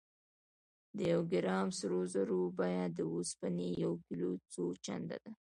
د 0.97 0.99
یو 1.11 1.21
ګرام 1.33 1.67
سرو 1.79 2.01
زرو 2.13 2.41
بیه 2.57 2.85
د 2.97 2.99
اوسپنې 3.13 3.69
د 3.73 3.77
یو 3.83 3.93
کیلو 4.05 4.31
څو 4.53 4.63
چنده 4.85 5.17
ده. 5.23 5.31